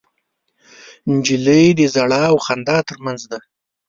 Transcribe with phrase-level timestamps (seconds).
[1.11, 3.39] نجلۍ د ژړا او خندا تر منځ ده.